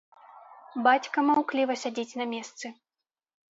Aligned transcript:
Бацька 0.87 1.17
маўкліва 1.29 1.77
сядзіць 1.83 2.17
на 2.25 2.29
месцы. 2.35 2.75